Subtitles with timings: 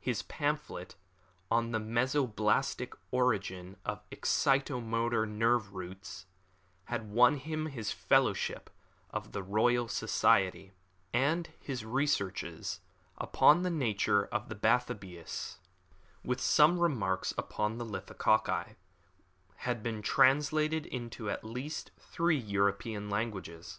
[0.00, 0.96] His pamphlet,
[1.52, 6.26] On the Mesoblastic Origin of Excitomotor Nerve Roots,
[6.86, 8.70] had won him his fellowship
[9.10, 10.72] of the Royal Society;
[11.14, 12.80] and his researches,
[13.18, 15.58] Upon the Nature of Bathybius,
[16.24, 18.74] with some Remarks upon Lithococci,
[19.58, 23.78] had been translated into at least three European languages.